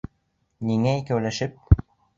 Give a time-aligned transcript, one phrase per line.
[0.71, 1.65] Ниңә икәүләшеп?